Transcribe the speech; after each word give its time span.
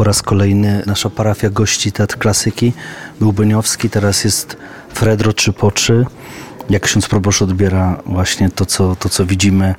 Po 0.00 0.04
raz 0.04 0.22
kolejny 0.22 0.82
nasza 0.86 1.10
parafia 1.10 1.50
gości 1.50 1.92
Teatr 1.92 2.18
Klasyki. 2.18 2.72
Był 3.18 3.32
Beniowski, 3.32 3.90
teraz 3.90 4.24
jest 4.24 4.56
Fredro 4.94 5.32
3 5.32 5.52
po 5.52 5.70
3. 5.70 6.06
Jak 6.70 6.82
ksiądz 6.82 7.08
proboszcz 7.08 7.42
odbiera 7.42 8.02
właśnie 8.06 8.50
to 8.50 8.66
co, 8.66 8.96
to, 8.96 9.08
co 9.08 9.26
widzimy 9.26 9.74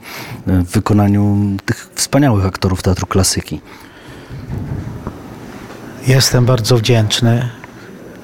w 0.48 0.72
wykonaniu 0.72 1.38
tych 1.66 1.90
wspaniałych 1.96 2.46
aktorów 2.46 2.82
Teatru 2.82 3.08
Klasyki? 3.08 3.62
Jestem 6.08 6.46
bardzo 6.46 6.78
wdzięczny, 6.78 7.50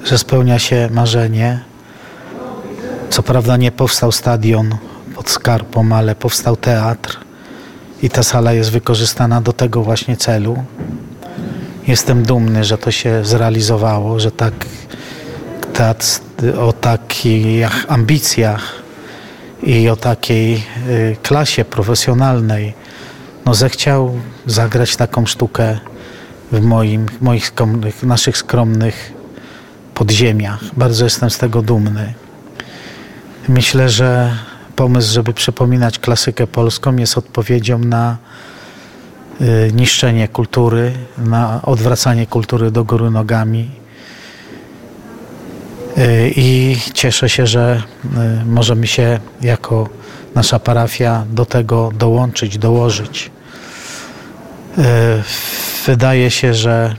że 0.04 0.18
spełnia 0.18 0.60
się 0.60 0.90
marzenie. 0.92 1.60
Co 3.10 3.24
prawda 3.24 3.58
nie 3.58 3.72
powstał 3.72 4.12
stadion 4.12 4.78
pod 5.16 5.30
Skarpą, 5.30 5.96
ale 5.96 6.16
powstał 6.16 6.56
teatr 6.56 7.18
i 8.02 8.10
ta 8.10 8.24
sala 8.24 8.54
jest 8.54 8.72
wykorzystana 8.72 9.42
do 9.42 9.54
tego 9.54 9.84
właśnie 9.84 10.18
celu. 10.18 10.64
Jestem 11.88 12.24
dumny, 12.24 12.64
że 12.64 12.78
to 12.78 12.92
się 12.92 13.26
zrealizowało, 13.26 14.20
że 14.20 14.32
tak 14.32 14.54
teatr 15.74 16.20
o 16.60 16.74
takich 16.74 17.68
ambicjach 17.88 18.84
i 19.64 19.90
o 19.90 19.96
takiej 19.96 20.64
y, 20.90 21.18
klasie 21.24 21.66
profesjonalnej 21.66 22.74
no 23.46 23.54
zechciał 23.54 24.20
zagrać 24.46 24.96
taką 24.96 25.26
sztukę 25.26 25.80
w 26.52 26.62
moim, 26.62 27.06
moich 27.22 27.48
skromnych, 27.48 28.04
naszych 28.04 28.38
skromnych 28.38 29.14
podziemiach. 29.94 30.64
Bardzo 30.78 31.04
jestem 31.04 31.30
z 31.30 31.38
tego 31.38 31.62
dumny. 31.62 32.14
Myślę, 33.48 33.90
że 33.90 34.38
pomysł, 34.76 35.14
żeby 35.14 35.34
przypominać 35.34 36.00
klasykę 36.00 36.48
polską 36.48 36.96
jest 36.96 37.18
odpowiedzią 37.18 37.80
na 37.80 38.18
niszczenie 39.74 40.28
kultury, 40.28 40.94
na 41.18 41.62
odwracanie 41.62 42.28
kultury 42.28 42.72
do 42.72 42.84
góry 42.84 43.12
nogami. 43.12 43.70
Y, 45.98 46.34
I 46.36 46.78
cieszę 46.94 47.30
się, 47.30 47.48
że 47.48 47.82
y, 48.42 48.46
możemy 48.46 48.88
się 48.88 49.20
jako 49.42 49.90
nasza 50.36 50.60
parafia 50.60 51.26
do 51.30 51.46
tego 51.46 51.92
dołączyć, 51.98 52.58
dołożyć. 52.58 53.32
Wydaje 55.86 56.32
się, 56.32 56.54
że 56.54 56.96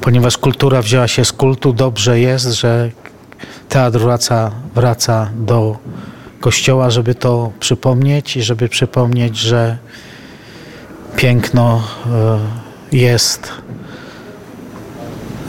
ponieważ 0.00 0.38
kultura 0.38 0.82
wzięła 0.82 1.08
się 1.08 1.24
z 1.24 1.32
kultu, 1.32 1.72
dobrze 1.72 2.20
jest, 2.20 2.46
że 2.46 2.90
teatr 3.68 3.98
wraca, 3.98 4.50
wraca 4.74 5.30
do 5.36 5.78
kościoła, 6.40 6.90
żeby 6.90 7.14
to 7.14 7.52
przypomnieć 7.60 8.36
i 8.36 8.42
żeby 8.42 8.68
przypomnieć, 8.68 9.36
że 9.36 9.78
piękno 11.20 11.82
e, 12.06 12.96
jest, 12.96 13.48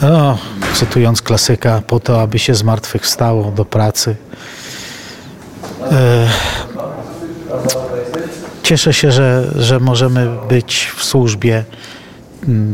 no, 0.01 0.37
cytując 0.73 1.21
klasyka, 1.21 1.81
po 1.87 1.99
to, 1.99 2.21
aby 2.21 2.39
się 2.39 2.55
z 2.55 2.63
martwych 2.63 3.01
wstało 3.01 3.51
do 3.51 3.65
pracy. 3.65 4.15
E, 5.91 6.27
cieszę 8.63 8.93
się, 8.93 9.11
że, 9.11 9.51
że 9.55 9.79
możemy 9.79 10.29
być 10.49 10.91
w 10.95 11.03
służbie 11.03 11.63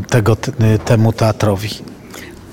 tego, 0.08 0.36
temu 0.84 1.12
teatrowi. 1.12 1.70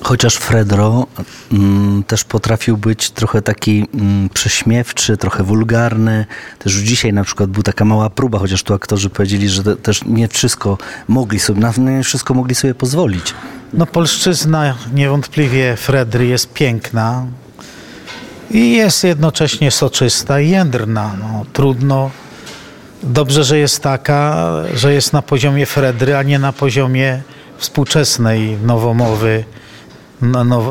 Chociaż 0.05 0.35
Fredro 0.35 1.07
mm, 1.51 2.03
też 2.03 2.23
potrafił 2.23 2.77
być 2.77 3.11
trochę 3.11 3.41
taki 3.41 3.87
mm, 3.93 4.29
prześmiewczy, 4.29 5.17
trochę 5.17 5.43
wulgarny. 5.43 6.25
Też 6.59 6.73
już 6.73 6.83
dzisiaj 6.83 7.13
na 7.13 7.23
przykład 7.23 7.49
była 7.49 7.63
taka 7.63 7.85
mała 7.85 8.09
próba, 8.09 8.39
chociaż 8.39 8.63
tu 8.63 8.73
aktorzy 8.73 9.09
powiedzieli, 9.09 9.49
że 9.49 9.75
też 9.75 10.01
nie 10.05 10.27
wszystko 10.27 10.77
mogli 11.07 11.39
sobie, 11.39 11.61
na 11.61 11.73
nie 11.77 12.03
wszystko 12.03 12.33
mogli 12.33 12.55
sobie 12.55 12.75
pozwolić. 12.75 13.33
No 13.73 13.85
polszczyzna 13.85 14.75
niewątpliwie 14.93 15.77
Fredry 15.77 16.27
jest 16.27 16.53
piękna 16.53 17.25
i 18.51 18.71
jest 18.71 19.03
jednocześnie 19.03 19.71
soczysta 19.71 20.39
i 20.39 20.49
jędrna. 20.49 21.15
No, 21.19 21.45
trudno 21.53 22.11
Dobrze, 23.03 23.43
że 23.43 23.57
jest 23.57 23.83
taka, 23.83 24.47
że 24.75 24.93
jest 24.93 25.13
na 25.13 25.21
poziomie 25.21 25.65
Fredry, 25.65 26.15
a 26.15 26.23
nie 26.23 26.39
na 26.39 26.53
poziomie 26.53 27.21
współczesnej 27.57 28.57
nowomowy, 28.65 29.43
now, 29.47 29.64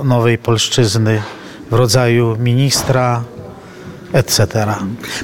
nowej 0.05 0.39
polszczyzny 0.39 1.23
w 1.71 1.75
rodzaju 1.75 2.37
ministra, 2.37 3.25
etc. 4.13 4.67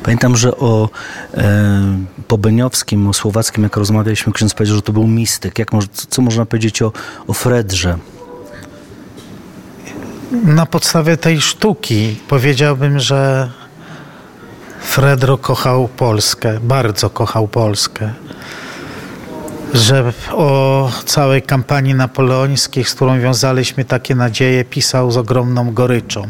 Pamiętam, 0.03 0.37
że 0.37 0.57
o 0.57 0.89
e, 1.35 1.81
Pobeniowskim, 2.29 3.09
o 3.09 3.13
Słowackim, 3.13 3.65
jak 3.65 3.77
rozmawialiśmy, 3.77 4.33
ksiądz 4.33 4.55
powiedział, 4.55 4.77
że 4.77 4.83
to 4.83 4.93
był 4.93 5.07
mistyk. 5.07 5.59
Jak, 5.59 5.71
co 6.09 6.23
można 6.23 6.47
powiedzieć 6.47 6.83
o, 6.83 6.93
o 7.27 7.33
Fredrze? 7.33 7.99
Na 10.33 10.67
podstawie 10.67 11.17
tej 11.17 11.41
sztuki 11.41 12.17
powiedziałbym, 12.29 12.99
że 12.99 13.51
Fredro 14.81 15.39
kochał 15.39 15.89
Polskę, 15.89 16.61
bardzo 16.63 17.11
kochał 17.11 17.49
Polskę. 17.49 18.13
Że 19.75 20.13
o 20.33 20.91
całej 21.05 21.43
kampanii 21.43 21.95
napoleońskiej, 21.95 22.85
z 22.85 22.95
którą 22.95 23.21
wiązaliśmy 23.21 23.85
takie 23.85 24.15
nadzieje, 24.15 24.65
pisał 24.65 25.11
z 25.11 25.17
ogromną 25.17 25.75
goryczą. 25.75 26.27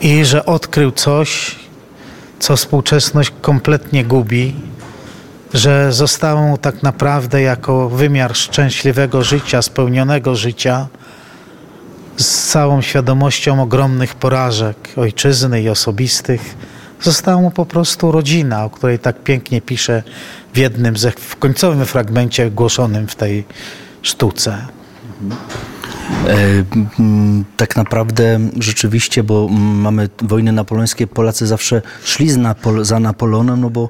I 0.00 0.24
że 0.24 0.46
odkrył 0.46 0.90
coś, 0.90 1.56
co 2.38 2.56
współczesność 2.56 3.32
kompletnie 3.40 4.04
gubi, 4.04 4.54
że 5.54 5.92
zostało 5.92 6.42
mu 6.42 6.58
tak 6.58 6.82
naprawdę 6.82 7.42
jako 7.42 7.88
wymiar 7.88 8.36
szczęśliwego 8.36 9.24
życia, 9.24 9.62
spełnionego 9.62 10.36
życia, 10.36 10.86
z 12.16 12.48
całą 12.48 12.82
świadomością 12.82 13.62
ogromnych 13.62 14.14
porażek 14.14 14.76
ojczyzny 14.96 15.62
i 15.62 15.68
osobistych 15.68 16.56
Została 17.02 17.40
mu 17.40 17.50
po 17.50 17.66
prostu 17.66 18.12
rodzina, 18.12 18.64
o 18.64 18.70
której 18.70 18.98
tak 18.98 19.22
pięknie 19.22 19.60
pisze 19.60 20.02
w 20.54 20.58
jednym, 20.58 20.96
ze, 20.96 21.10
w 21.10 21.36
końcowym 21.36 21.86
fragmencie 21.86 22.50
głoszonym 22.50 23.06
w 23.06 23.14
tej 23.14 23.44
sztuce. 24.02 24.66
E, 26.26 26.36
tak 27.56 27.76
naprawdę 27.76 28.38
rzeczywiście, 28.58 29.22
bo 29.22 29.48
mamy 29.48 30.08
wojny 30.22 30.52
napoleońskie, 30.52 31.06
Polacy 31.06 31.46
zawsze 31.46 31.82
szli 32.04 32.30
za 32.82 33.00
Napoleonem, 33.00 33.60
no 33.60 33.70
bo 33.70 33.88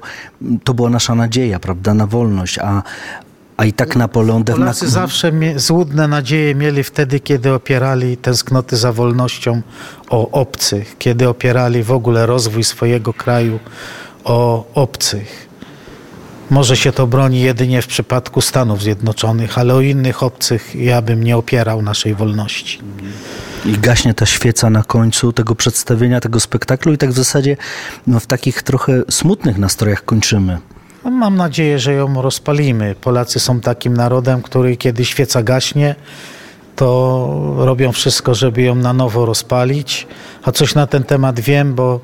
to 0.63 0.73
była 0.73 0.89
nasza 0.89 1.15
nadzieja, 1.15 1.59
prawda, 1.59 1.93
na 1.93 2.07
wolność, 2.07 2.59
a, 2.59 2.83
a 3.57 3.65
i 3.65 3.73
tak 3.73 3.95
Napoleon... 3.95 4.43
Polacy 4.43 4.89
zawsze 4.89 5.31
złudne 5.55 6.07
nadzieje 6.07 6.55
mieli 6.55 6.83
wtedy, 6.83 7.19
kiedy 7.19 7.53
opierali 7.53 8.17
tęsknoty 8.17 8.77
za 8.77 8.93
wolnością 8.93 9.61
o 10.09 10.31
obcych, 10.31 10.95
kiedy 10.97 11.29
opierali 11.29 11.83
w 11.83 11.91
ogóle 11.91 12.25
rozwój 12.25 12.63
swojego 12.63 13.13
kraju 13.13 13.59
o 14.23 14.65
obcych. 14.73 15.50
Może 16.51 16.77
się 16.77 16.91
to 16.91 17.07
broni 17.07 17.41
jedynie 17.41 17.81
w 17.81 17.87
przypadku 17.87 18.41
Stanów 18.41 18.81
Zjednoczonych, 18.81 19.57
ale 19.57 19.75
o 19.75 19.81
innych 19.81 20.23
obcych 20.23 20.75
ja 20.75 21.01
bym 21.01 21.23
nie 21.23 21.37
opierał 21.37 21.81
naszej 21.81 22.15
wolności. 22.15 22.79
I 23.65 23.71
gaśnie 23.71 24.13
ta 24.13 24.25
świeca 24.25 24.69
na 24.69 24.83
końcu 24.83 25.33
tego 25.33 25.55
przedstawienia, 25.55 26.19
tego 26.19 26.39
spektaklu 26.39 26.93
i 26.93 26.97
tak 26.97 27.09
w 27.11 27.15
zasadzie 27.15 27.57
no, 28.07 28.19
w 28.19 28.25
takich 28.25 28.63
trochę 28.63 29.01
smutnych 29.09 29.57
nastrojach 29.57 30.05
kończymy. 30.05 30.57
No, 31.03 31.11
mam 31.11 31.35
nadzieję, 31.35 31.79
że 31.79 31.93
ją 31.93 32.21
rozpalimy. 32.21 32.95
Polacy 33.01 33.39
są 33.39 33.59
takim 33.59 33.93
narodem, 33.93 34.41
który 34.41 34.77
kiedy 34.77 35.05
świeca 35.05 35.43
gaśnie, 35.43 35.95
to 36.75 37.55
robią 37.57 37.91
wszystko, 37.91 38.35
żeby 38.35 38.61
ją 38.61 38.75
na 38.75 38.93
nowo 38.93 39.25
rozpalić. 39.25 40.07
A 40.43 40.51
coś 40.51 40.75
na 40.75 40.87
ten 40.87 41.03
temat 41.03 41.39
wiem, 41.39 41.73
bo 41.73 41.99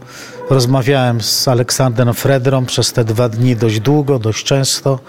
rozmawiałem 0.50 1.22
z 1.22 1.48
Aleksandrem 1.48 2.14
Fredrą 2.14 2.66
przez 2.66 2.94
te 2.94 3.06
dwa 3.06 3.30
dni 3.30 3.56
dość 3.56 3.80
długo, 3.80 4.20
dość 4.20 4.44
często 4.44 5.00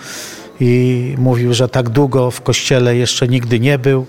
i 0.60 1.14
mówił, 1.18 1.54
że 1.54 1.68
tak 1.68 1.88
długo 1.88 2.30
w 2.30 2.40
kościele 2.40 2.96
jeszcze 2.96 3.28
nigdy 3.28 3.60
nie 3.60 3.78
był, 3.78 4.06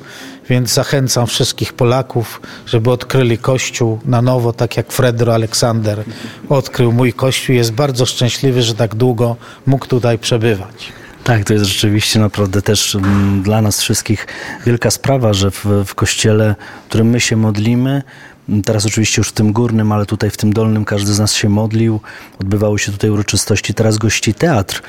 więc 0.50 0.74
zachęcam 0.74 1.28
wszystkich 1.28 1.74
Polaków, 1.74 2.42
żeby 2.66 2.92
odkryli 2.92 3.38
kościół 3.38 4.00
na 4.06 4.22
nowo, 4.22 4.54
tak 4.54 4.78
jak 4.78 4.92
Fredro 4.92 5.34
Aleksander 5.34 6.04
odkrył 6.50 6.92
mój 6.92 7.14
kościół. 7.14 7.56
Jest 7.56 7.72
bardzo 7.72 8.06
szczęśliwy, 8.06 8.64
że 8.64 8.76
tak 8.76 8.96
długo 8.96 9.36
mógł 9.66 9.88
tutaj 9.88 10.18
przebywać. 10.18 10.99
Tak, 11.30 11.44
to 11.44 11.54
jest 11.54 11.66
rzeczywiście 11.66 12.20
naprawdę 12.20 12.62
też 12.62 12.96
mm, 12.96 13.44
dla 13.44 13.62
nas 13.62 13.82
wszystkich 13.82 14.28
wielka 14.66 14.92
sprawa, 14.92 15.34
że 15.34 15.52
w, 15.52 15.66
w 15.86 15.96
kościele, 15.96 16.56
w 16.86 16.90
którym 16.90 17.10
my 17.10 17.20
się 17.20 17.36
modlimy, 17.36 18.04
mm, 18.50 18.62
Teraz 18.62 18.86
oczywiście 18.86 19.20
już 19.20 19.30
w 19.30 19.32
tym 19.32 19.54
górnym, 19.54 19.92
ale 19.92 20.06
tutaj 20.06 20.30
w 20.30 20.38
tym 20.38 20.54
dolnym 20.54 20.86
każdy 20.86 21.14
z 21.14 21.20
nas 21.20 21.34
się 21.34 21.50
modlił. 21.50 22.00
Odbywały 22.42 22.80
się 22.80 22.92
tutaj 22.92 23.10
uroczystości. 23.10 23.74
Teraz 23.74 23.98
gości 23.98 24.34
teatr. 24.34 24.82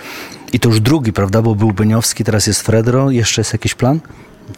I 0.53 0.61
to 0.61 0.69
już 0.69 0.81
drugi, 0.81 1.13
prawda? 1.13 1.43
Bo 1.43 1.55
był 1.55 1.73
Beniowski, 1.73 2.25
teraz 2.25 2.47
jest 2.47 2.63
Fredro. 2.63 3.11
Jeszcze 3.11 3.41
jest 3.41 3.53
jakiś 3.53 3.75
plan? 3.75 4.01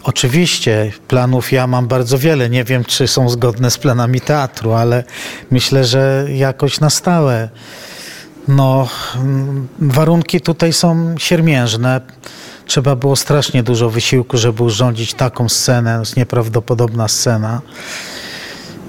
Oczywiście, 0.03 0.93
planów 1.09 1.53
ja 1.53 1.67
mam 1.67 1.89
bardzo 1.89 2.19
wiele. 2.19 2.51
Nie 2.51 2.65
wiem, 2.65 2.85
czy 2.85 3.09
są 3.09 3.29
zgodne 3.29 3.71
z 3.71 3.79
planami 3.79 4.21
teatru, 4.21 4.73
ale 4.73 5.05
myślę, 5.51 5.85
że 5.85 6.27
jakoś 6.35 6.81
na 6.81 6.91
stałe. 6.91 7.49
No, 8.49 8.89
warunki 9.79 10.41
tutaj 10.41 10.73
są 10.73 11.15
siermiężne. 11.19 12.01
trzeba 12.67 12.97
było 12.97 13.17
strasznie 13.17 13.63
dużo 13.63 13.91
wysiłku, 13.91 14.37
żeby 14.39 14.63
urządzić 14.63 15.15
taką 15.15 15.49
scenę. 15.49 15.95
To 15.95 16.01
jest 16.01 16.17
nieprawdopodobna 16.17 17.09
scena. 17.09 17.61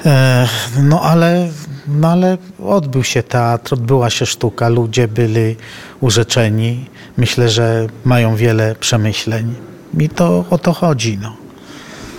E, 0.05 0.47
No 0.81 1.01
ale, 1.01 1.49
no 1.87 2.07
ale 2.07 2.37
odbył 2.65 3.03
się 3.03 3.23
teatr, 3.23 3.73
odbyła 3.73 4.09
się 4.09 4.25
sztuka, 4.25 4.69
ludzie 4.69 5.07
byli 5.07 5.55
urzeczeni. 6.01 6.89
Myślę, 7.17 7.49
że 7.49 7.87
mają 8.05 8.35
wiele 8.35 8.75
przemyśleń. 8.75 9.55
I 9.99 10.09
to 10.09 10.45
o 10.49 10.57
to 10.57 10.73
chodzi. 10.73 11.17
No. 11.21 11.42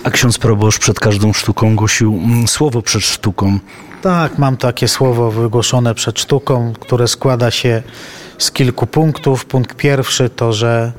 A 0.05 0.11
ksiądz 0.11 0.37
proboszcz 0.37 0.79
przed 0.79 0.99
każdą 0.99 1.33
sztuką 1.33 1.75
głosił 1.75 2.13
mm, 2.13 2.47
słowo 2.47 2.81
przed 2.81 3.01
sztuką. 3.01 3.59
Tak, 4.01 4.37
mam 4.37 4.57
takie 4.57 4.87
słowo 4.87 5.31
wygłoszone 5.31 5.95
przed 5.95 6.19
sztuką, 6.19 6.73
które 6.79 7.07
składa 7.07 7.51
się 7.51 7.83
z 8.37 8.51
kilku 8.51 8.87
punktów. 8.87 9.45
Punkt 9.45 9.75
pierwszy 9.75 10.29
to, 10.29 10.53
że 10.53 10.91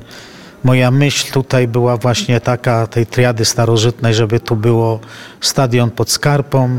moja 0.63 0.91
myśl 0.91 1.31
tutaj 1.31 1.67
była 1.67 1.97
właśnie 1.97 2.41
taka, 2.41 2.87
tej 2.87 3.05
triady 3.05 3.45
starożytnej, 3.45 4.13
żeby 4.13 4.39
tu 4.39 4.55
było 4.55 4.99
stadion 5.41 5.91
pod 5.91 6.09
Skarpą, 6.09 6.77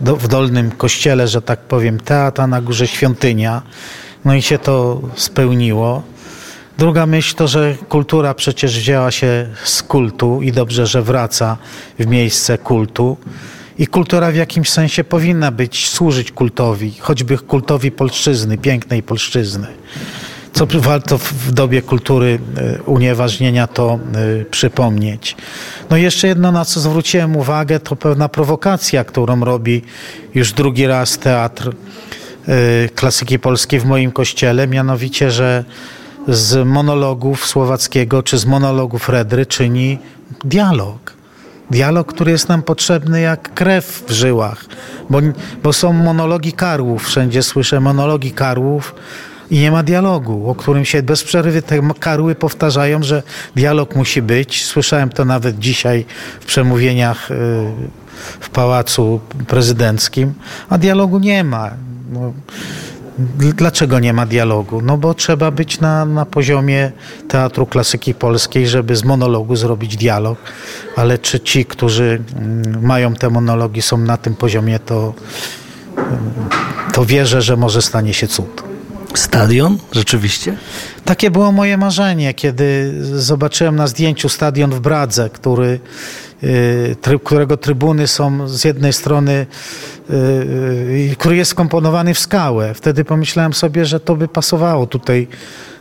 do, 0.00 0.16
w 0.16 0.28
dolnym 0.28 0.70
kościele, 0.70 1.28
że 1.28 1.42
tak 1.42 1.60
powiem, 1.60 2.00
teatr, 2.00 2.48
na 2.48 2.60
górze 2.60 2.86
świątynia. 2.86 3.62
No 4.24 4.34
i 4.34 4.42
się 4.42 4.58
to 4.58 5.00
spełniło. 5.16 6.02
Druga 6.78 7.06
myśl 7.06 7.34
to, 7.36 7.48
że 7.48 7.74
kultura 7.88 8.34
przecież 8.34 8.78
wzięła 8.78 9.10
się 9.10 9.46
z 9.64 9.82
kultu 9.82 10.42
i 10.42 10.52
dobrze, 10.52 10.86
że 10.86 11.02
wraca 11.02 11.56
w 11.98 12.06
miejsce 12.06 12.58
kultu. 12.58 13.16
I 13.78 13.86
kultura 13.86 14.30
w 14.30 14.34
jakimś 14.34 14.70
sensie 14.70 15.04
powinna 15.04 15.50
być, 15.50 15.88
służyć 15.88 16.32
kultowi, 16.32 16.94
choćby 17.00 17.38
kultowi 17.38 17.90
polszczyzny, 17.90 18.58
pięknej 18.58 19.02
polszczyzny. 19.02 19.66
Co 20.52 20.66
warto 20.66 21.18
w 21.18 21.52
dobie 21.52 21.82
kultury 21.82 22.38
e, 22.56 22.82
unieważnienia 22.82 23.66
to 23.66 23.98
e, 24.40 24.44
przypomnieć. 24.44 25.36
No 25.90 25.96
jeszcze 25.96 26.28
jedno, 26.28 26.52
na 26.52 26.64
co 26.64 26.80
zwróciłem 26.80 27.36
uwagę, 27.36 27.80
to 27.80 27.96
pewna 27.96 28.28
prowokacja, 28.28 29.04
którą 29.04 29.44
robi 29.44 29.82
już 30.34 30.52
drugi 30.52 30.86
raz 30.86 31.18
teatr 31.18 31.70
e, 32.48 32.88
klasyki 32.88 33.38
polskiej 33.38 33.80
w 33.80 33.84
moim 33.84 34.12
kościele, 34.12 34.66
mianowicie, 34.66 35.30
że 35.30 35.64
z 36.28 36.66
monologów 36.68 37.46
słowackiego 37.46 38.22
czy 38.22 38.38
z 38.38 38.46
monologów 38.46 39.08
Redry 39.08 39.46
czyni 39.46 39.98
dialog. 40.44 41.14
Dialog, 41.70 42.12
który 42.12 42.30
jest 42.30 42.48
nam 42.48 42.62
potrzebny 42.62 43.20
jak 43.20 43.54
krew 43.54 44.04
w 44.06 44.10
żyłach, 44.10 44.64
bo, 45.10 45.18
bo 45.62 45.72
są 45.72 45.92
monologi 45.92 46.52
karłów, 46.52 47.06
wszędzie 47.06 47.42
słyszę 47.42 47.80
monologi 47.80 48.32
karłów 48.32 48.94
i 49.50 49.58
nie 49.58 49.70
ma 49.70 49.82
dialogu, 49.82 50.50
o 50.50 50.54
którym 50.54 50.84
się 50.84 51.02
bez 51.02 51.24
przerwy 51.24 51.62
te 51.62 51.80
karły 52.00 52.34
powtarzają, 52.34 53.02
że 53.02 53.22
dialog 53.56 53.96
musi 53.96 54.22
być. 54.22 54.64
Słyszałem 54.64 55.10
to 55.10 55.24
nawet 55.24 55.58
dzisiaj 55.58 56.04
w 56.40 56.44
przemówieniach 56.44 57.30
y, 57.30 57.34
w 58.40 58.50
pałacu 58.50 59.20
prezydenckim, 59.46 60.34
a 60.68 60.78
dialogu 60.78 61.18
nie 61.18 61.44
ma. 61.44 61.70
No, 62.12 62.32
Dlaczego 63.38 63.98
nie 63.98 64.12
ma 64.12 64.26
dialogu? 64.26 64.80
No 64.82 64.96
bo 64.96 65.14
trzeba 65.14 65.50
być 65.50 65.80
na, 65.80 66.04
na 66.04 66.26
poziomie 66.26 66.92
teatru 67.28 67.66
klasyki 67.66 68.14
polskiej, 68.14 68.66
żeby 68.66 68.96
z 68.96 69.04
monologu 69.04 69.56
zrobić 69.56 69.96
dialog, 69.96 70.38
ale 70.96 71.18
czy 71.18 71.40
ci, 71.40 71.64
którzy 71.64 72.22
mm, 72.36 72.86
mają 72.86 73.14
te 73.14 73.30
monologi, 73.30 73.82
są 73.82 73.98
na 73.98 74.16
tym 74.16 74.34
poziomie, 74.34 74.78
to, 74.78 75.14
to 76.92 77.04
wierzę, 77.04 77.42
że 77.42 77.56
może 77.56 77.82
stanie 77.82 78.14
się 78.14 78.28
cud. 78.28 78.73
Stadion? 79.18 79.78
Rzeczywiście? 79.92 80.56
Takie 81.04 81.30
było 81.30 81.52
moje 81.52 81.76
marzenie, 81.76 82.34
kiedy 82.34 82.94
zobaczyłem 83.20 83.76
na 83.76 83.86
zdjęciu 83.86 84.28
stadion 84.28 84.70
w 84.70 84.80
Bradze, 84.80 85.30
który, 85.30 85.80
y, 86.44 87.18
którego 87.24 87.56
trybuny 87.56 88.06
są 88.06 88.48
z 88.48 88.64
jednej 88.64 88.92
strony, 88.92 89.46
y, 90.10 90.14
y, 90.14 91.16
który 91.18 91.36
jest 91.36 91.50
skomponowany 91.50 92.14
w 92.14 92.18
skałę. 92.18 92.74
Wtedy 92.74 93.04
pomyślałem 93.04 93.52
sobie, 93.52 93.84
że 93.84 94.00
to 94.00 94.16
by 94.16 94.28
pasowało 94.28 94.86
tutaj 94.86 95.28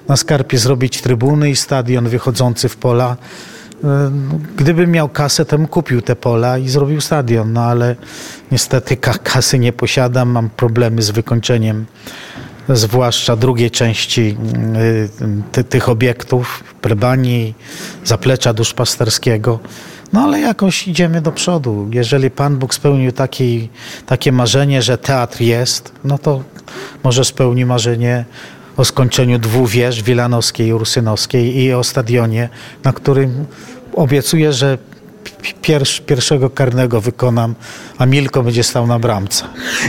na 0.08 0.18
Skarpie 0.18 0.58
zrobić 0.58 1.02
trybuny 1.02 1.50
i 1.50 1.56
stadion 1.56 2.10
wychodzący 2.10 2.70
w 2.70 2.76
pola. 2.78 3.18
Gdybym 4.58 4.92
miał 4.92 5.10
kasę, 5.10 5.46
to 5.46 5.58
bym 5.58 5.68
kupił 5.68 6.02
te 6.02 6.16
pola 6.16 6.58
i 6.58 6.70
zrobił 6.70 7.02
stadion, 7.02 7.54
no 7.54 7.62
ale 7.62 7.96
niestety 8.52 8.98
ka- 8.98 9.18
kasy 9.24 9.60
nie 9.60 9.74
posiadam, 9.74 10.30
mam 10.30 10.50
problemy 10.50 11.02
z 11.02 11.12
wykończeniem 11.12 11.86
zwłaszcza 12.70 13.36
drugiej 13.36 13.72
części 13.72 14.38
y, 14.78 15.10
ty, 15.52 15.64
tych 15.64 15.90
obiektów, 15.90 16.64
plebanii, 16.82 17.54
zaplecza 18.06 18.54
duszpasterskiego. 18.54 19.60
No 20.14 20.22
ale 20.22 20.40
jakoś 20.40 20.88
idziemy 20.88 21.22
do 21.22 21.32
przodu. 21.32 21.90
Jeżeli 21.92 22.32
Pan 22.32 22.58
Bóg 22.58 22.74
spełnił 22.74 23.12
taki, 23.12 23.70
takie 24.06 24.32
marzenie, 24.32 24.82
że 24.82 24.98
teatr 24.98 25.42
jest, 25.42 25.92
no 26.04 26.18
to 26.18 26.44
może 27.04 27.26
spełni 27.26 27.66
marzenie 27.66 28.26
o 28.78 28.86
skończeniu 28.86 29.40
dwóch 29.40 29.70
wież, 29.70 30.04
wilanowskiej 30.04 30.68
i 30.68 30.74
ursynowskiej 30.74 31.58
i 31.58 31.74
o 31.74 31.84
stadionie, 31.84 32.50
na 32.84 32.94
którym 32.94 33.46
obiecuję, 33.96 34.54
że 34.54 34.78
pierwsz, 35.62 36.02
pierwszego 36.02 36.50
karnego 36.50 37.02
wykonam, 37.02 37.56
a 37.98 38.06
Milko 38.06 38.44
będzie 38.44 38.64
stał 38.64 38.88
na 38.88 39.00
bramce. 39.00 39.46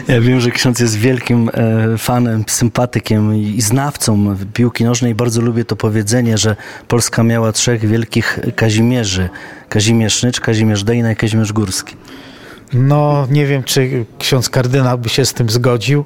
Ja 0.09 0.21
wiem, 0.21 0.41
że 0.41 0.51
ksiądz 0.51 0.81
jest 0.81 0.97
wielkim 0.97 1.51
e, 1.55 1.99
fanem, 1.99 2.45
sympatykiem 2.47 3.37
i 3.37 3.63
znawcą 3.63 4.37
piłki 4.55 4.85
nożnej. 4.85 5.15
Bardzo 5.15 5.41
lubię 5.41 5.65
to 5.65 5.77
powiedzenie, 5.77 6.39
że 6.39 6.57
Polska 6.89 7.23
miała 7.23 7.53
trzech 7.53 7.87
wielkich 7.87 8.39
Kazimierzy. 8.57 9.29
Kazimierz 9.69 10.23
Nycz, 10.23 10.41
Kazimierz 10.41 10.85
Dejna 10.85 11.13
i 11.13 11.17
Kazimierz 11.17 11.53
Górski. 11.53 11.97
No, 12.73 13.27
nie 13.31 13.47
wiem, 13.47 13.63
czy 13.63 14.07
ksiądz 14.19 14.49
kardynał 14.49 14.99
by 14.99 15.09
się 15.09 15.25
z 15.25 15.33
tym 15.33 15.51
zgodził. 15.51 16.05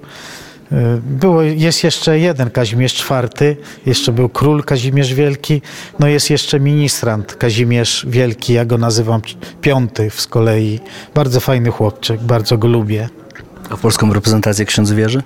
Było, 1.03 1.43
jest 1.43 1.85
jeszcze 1.85 2.19
jeden 2.19 2.51
Kazimierz 2.51 3.05
IV, 3.11 3.57
jeszcze 3.87 4.13
był 4.13 4.29
król 4.29 4.65
Kazimierz 4.65 5.15
Wielki, 5.15 5.63
no 5.99 6.07
jest 6.07 6.31
jeszcze 6.31 6.61
ministrant 6.61 7.35
Kazimierz 7.35 8.07
Wielki, 8.09 8.53
ja 8.53 8.65
go 8.65 8.79
nazywam 8.79 9.21
piąty 9.61 10.11
z 10.11 10.27
kolei. 10.27 10.81
Bardzo 11.15 11.41
fajny 11.41 11.71
chłopczyk, 11.71 12.21
bardzo 12.21 12.59
go 12.59 12.69
lubię. 12.69 13.09
A 13.71 13.77
w 13.77 13.81
polską 13.81 14.13
reprezentację 14.13 14.65
ksiądz 14.65 14.93
wierzy? 14.93 15.23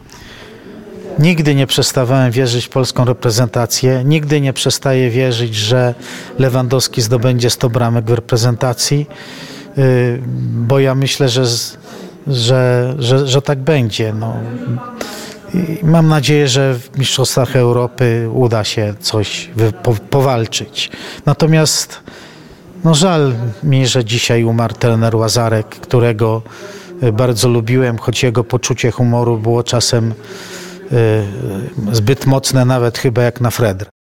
Nigdy 1.18 1.54
nie 1.54 1.66
przestawałem 1.66 2.32
wierzyć 2.32 2.66
w 2.66 2.68
polską 2.68 3.04
reprezentację. 3.04 4.02
Nigdy 4.04 4.40
nie 4.40 4.52
przestaję 4.52 5.10
wierzyć, 5.10 5.54
że 5.54 5.94
Lewandowski 6.38 7.02
zdobędzie 7.02 7.50
100 7.50 7.70
bramek 7.70 8.04
w 8.04 8.12
reprezentacji, 8.12 9.06
yy, 9.76 9.84
bo 10.52 10.78
ja 10.78 10.94
myślę, 10.94 11.28
że, 11.28 11.44
że, 12.26 12.94
że, 12.98 13.28
że 13.28 13.42
tak 13.42 13.58
będzie. 13.58 14.12
No. 14.12 14.36
I 15.54 15.86
mam 15.86 16.08
nadzieję, 16.08 16.48
że 16.48 16.74
w 16.78 16.98
Mistrzostwach 16.98 17.56
Europy 17.56 18.28
uda 18.32 18.64
się 18.64 18.94
coś 19.00 19.50
powalczyć. 20.10 20.90
Natomiast 21.26 22.02
no 22.84 22.94
żal 22.94 23.34
mi, 23.62 23.86
że 23.86 24.04
dzisiaj 24.04 24.44
umarł 24.44 24.74
trener 24.74 25.16
Łazarek, 25.16 25.66
którego 25.66 26.42
y, 27.02 27.12
bardzo 27.12 27.48
lubiłem, 27.48 27.98
choć 27.98 28.22
jego 28.22 28.44
poczucie 28.44 28.90
humoru 28.90 29.38
było 29.38 29.62
czasem 29.62 30.12
y, 30.92 31.24
zbyt 31.92 32.26
mocne, 32.26 32.64
nawet 32.64 32.98
chyba 32.98 33.22
jak 33.22 33.40
na 33.40 33.50
Fredra. 33.50 33.92